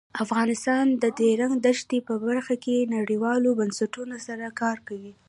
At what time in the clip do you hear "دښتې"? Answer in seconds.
1.65-1.99